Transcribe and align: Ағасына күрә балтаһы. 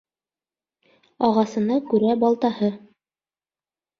Ағасына 1.27 1.77
күрә 1.91 2.15
балтаһы. 2.23 2.71